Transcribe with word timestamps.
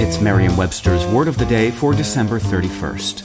It's 0.00 0.20
Merriam 0.20 0.56
Webster's 0.56 1.04
Word 1.06 1.26
of 1.26 1.38
the 1.38 1.44
Day 1.44 1.72
for 1.72 1.92
December 1.92 2.38
31st. 2.38 3.24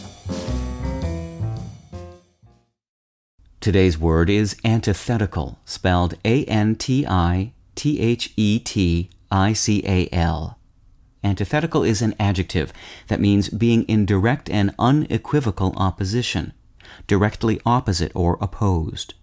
Today's 3.59 3.99
word 3.99 4.27
is 4.27 4.55
antithetical, 4.65 5.59
spelled 5.65 6.15
A 6.25 6.43
N 6.45 6.73
T 6.75 7.05
I 7.05 7.53
T 7.75 7.99
H 7.99 8.33
E 8.35 8.57
T 8.57 9.11
I 9.29 9.53
C 9.53 9.83
A 9.85 10.09
L. 10.11 10.57
Antithetical 11.23 11.83
is 11.83 12.01
an 12.01 12.15
adjective 12.19 12.73
that 13.07 13.21
means 13.21 13.49
being 13.49 13.83
in 13.83 14.07
direct 14.07 14.49
and 14.49 14.73
unequivocal 14.79 15.75
opposition, 15.77 16.53
directly 17.05 17.61
opposite 17.67 18.11
or 18.15 18.39
opposed. 18.41 19.13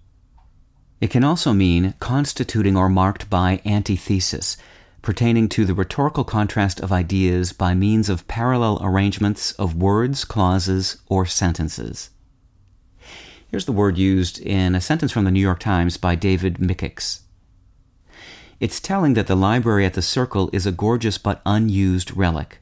It 1.01 1.11
can 1.11 1.25
also 1.25 1.53
mean 1.53 1.95
constituting 1.99 2.77
or 2.77 2.89
marked 2.89 3.29
by 3.29 3.61
antithesis, 3.67 4.57
pertaining 5.03 5.49
to 5.49 5.65
the 5.65 5.75
rhetorical 5.75 6.25
contrast 6.25 6.81
of 6.81 6.93
ideas 6.93 7.53
by 7.53 7.75
means 7.75 8.09
of 8.09 8.29
parallel 8.29 8.79
arrangements 8.83 9.53
of 9.53 9.75
words, 9.75 10.25
clauses, 10.25 10.99
or 11.09 11.25
sentences. 11.27 12.11
Here's 13.49 13.65
the 13.65 13.73
word 13.73 13.99
used 13.99 14.39
in 14.41 14.75
a 14.75 14.81
sentence 14.81 15.11
from 15.11 15.25
the 15.25 15.31
New 15.31 15.41
York 15.41 15.59
Times 15.59 15.97
by 15.97 16.15
David 16.15 16.59
Mikics. 16.59 17.21
It's 18.61 18.79
telling 18.79 19.15
that 19.15 19.27
the 19.27 19.35
library 19.35 19.87
at 19.87 19.95
the 19.95 20.03
Circle 20.03 20.51
is 20.53 20.67
a 20.67 20.73
gorgeous 20.73 21.19
but 21.19 21.41
unused 21.47 22.17
relic. 22.17 22.59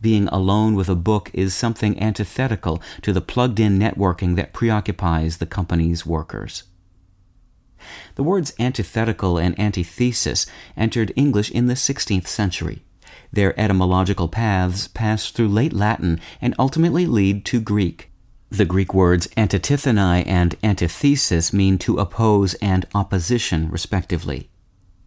Being 0.00 0.28
alone 0.28 0.74
with 0.74 0.88
a 0.88 0.96
book 0.96 1.30
is 1.32 1.54
something 1.54 2.02
antithetical 2.02 2.82
to 3.02 3.12
the 3.12 3.20
plugged 3.20 3.60
in 3.60 3.78
networking 3.78 4.36
that 4.36 4.52
preoccupies 4.52 5.38
the 5.38 5.46
company's 5.46 6.04
workers. 6.04 6.64
The 8.16 8.22
words 8.22 8.54
antithetical 8.58 9.38
and 9.38 9.58
antithesis 9.60 10.46
entered 10.74 11.12
English 11.16 11.50
in 11.50 11.66
the 11.66 11.74
16th 11.74 12.26
century. 12.26 12.82
Their 13.30 13.58
etymological 13.60 14.28
paths 14.28 14.88
pass 14.88 15.30
through 15.30 15.48
late 15.48 15.74
Latin 15.74 16.20
and 16.40 16.54
ultimately 16.58 17.04
lead 17.04 17.44
to 17.46 17.60
Greek. 17.60 18.10
The 18.48 18.64
Greek 18.64 18.94
words 18.94 19.26
antitithenai 19.36 20.26
and 20.26 20.56
antithesis 20.62 21.52
mean 21.52 21.76
to 21.78 21.98
oppose 21.98 22.54
and 22.54 22.86
opposition, 22.94 23.70
respectively. 23.70 24.48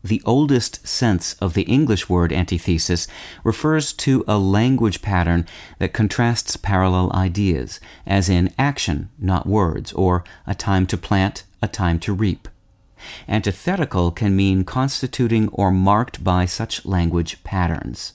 The 0.03 0.21
oldest 0.23 0.87
sense 0.87 1.33
of 1.41 1.55
the 1.55 1.63
English 1.63 2.09
word 2.09 2.31
antithesis 2.31 3.07
refers 3.43 3.91
to 3.93 4.23
a 4.27 4.37
language 4.37 5.01
pattern 5.01 5.47
that 5.79 5.93
contrasts 5.93 6.57
parallel 6.57 7.11
ideas, 7.13 7.79
as 8.05 8.29
in 8.29 8.53
action, 8.59 9.09
not 9.17 9.47
words, 9.47 9.91
or 9.93 10.23
a 10.45 10.53
time 10.53 10.85
to 10.87 10.97
plant, 10.97 11.43
a 11.59 11.67
time 11.67 11.97
to 12.01 12.13
reap. 12.13 12.47
Antithetical 13.27 14.11
can 14.11 14.35
mean 14.35 14.63
constituting 14.63 15.49
or 15.49 15.71
marked 15.71 16.23
by 16.23 16.45
such 16.45 16.85
language 16.85 17.43
patterns. 17.43 18.13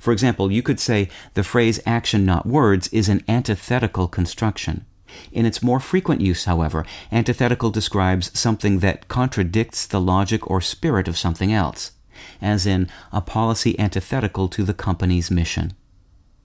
For 0.00 0.12
example, 0.12 0.50
you 0.50 0.62
could 0.62 0.80
say 0.80 1.08
the 1.34 1.44
phrase 1.44 1.80
action, 1.86 2.24
not 2.24 2.46
words 2.46 2.88
is 2.88 3.08
an 3.08 3.22
antithetical 3.28 4.08
construction. 4.08 4.86
In 5.32 5.46
its 5.46 5.62
more 5.62 5.80
frequent 5.80 6.20
use, 6.20 6.44
however, 6.44 6.84
antithetical 7.12 7.70
describes 7.70 8.36
something 8.38 8.80
that 8.80 9.08
contradicts 9.08 9.86
the 9.86 10.00
logic 10.00 10.50
or 10.50 10.60
spirit 10.60 11.08
of 11.08 11.16
something 11.16 11.52
else, 11.52 11.92
as 12.40 12.66
in 12.66 12.88
a 13.12 13.20
policy 13.20 13.78
antithetical 13.78 14.48
to 14.48 14.64
the 14.64 14.74
company's 14.74 15.30
mission. 15.30 15.72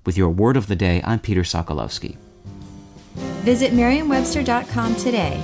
With 0.06 0.18
your 0.18 0.30
word 0.30 0.58
of 0.58 0.68
the 0.68 0.76
day, 0.76 1.02
I'm 1.04 1.20
Peter 1.20 1.42
Sokolowski. 1.42 2.18
Visit 3.44 3.74
Merriam-Webster.com 3.74 4.96
today 4.96 5.44